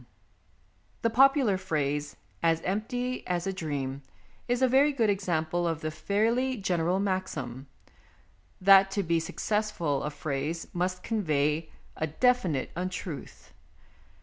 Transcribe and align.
ON 0.01 0.05
DREAMS 1.03 1.13
109 1.13 1.13
The 1.13 1.15
popular 1.15 1.57
phrase" 1.59 2.15
as 2.41 2.61
empty 2.61 3.27
as 3.27 3.45
a 3.45 3.53
dream" 3.53 4.01
is 4.47 4.63
a 4.63 4.67
very 4.67 4.91
good 4.91 5.11
example 5.11 5.67
of 5.67 5.81
the 5.81 5.91
fairly 5.91 6.57
general 6.57 6.99
maxim, 6.99 7.67
that 8.59 8.89
to 8.89 9.03
be 9.03 9.19
successful 9.19 10.01
a 10.01 10.09
phrase 10.09 10.65
must 10.73 11.03
convey 11.03 11.69
a 11.95 12.07
definite 12.07 12.71
untruth. 12.75 13.53